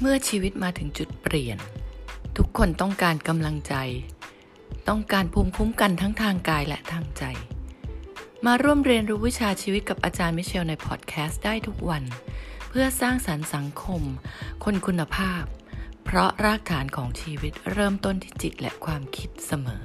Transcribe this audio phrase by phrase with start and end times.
[0.00, 1.58] เมื่อชีวิตมาถึงจุดเปลี่ยน
[2.36, 3.74] ทุกคนต้องการกำลังใจ
[4.88, 7.24] ต้องการภูมิคุ้มกันทั้งทางกายและทางใจ
[8.46, 12.02] มาร่วมเรียนรู้วิชาชีวิตกับอาจารย์มิเชลในพอดแคสต์ได้ทุกวัน
[12.68, 14.02] เพื่อสร้างสรรค์สังคม
[14.64, 15.42] คนคุณภาพ
[16.04, 19.84] เพราะรากฐานของชีวิตเริ่มต้นที่จิตและความคิดเสมอ